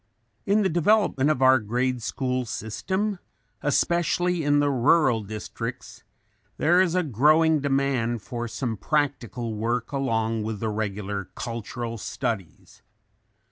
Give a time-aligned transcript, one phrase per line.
[0.47, 3.19] In the development of our grade school system,
[3.61, 6.01] especially in the rural districts,
[6.57, 12.81] there is a growing demand for some practical work along with the regular cultural studies.